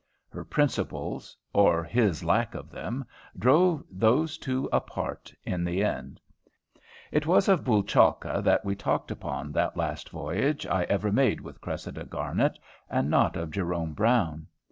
[0.29, 3.05] Her "principles," or his lack of them,
[3.37, 6.19] drove those two apart in the end.
[7.11, 11.61] It was of Bouchalka that we talked upon that last voyage I ever made with
[11.61, 12.57] Cressida Garnet,
[12.89, 14.47] and not of Jerome Brown.